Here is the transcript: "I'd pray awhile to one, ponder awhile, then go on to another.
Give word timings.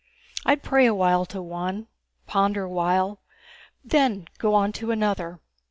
"I'd 0.47 0.63
pray 0.63 0.87
awhile 0.87 1.27
to 1.27 1.43
one, 1.43 1.85
ponder 2.25 2.63
awhile, 2.63 3.21
then 3.85 4.25
go 4.39 4.55
on 4.55 4.71
to 4.71 4.89
another. 4.89 5.41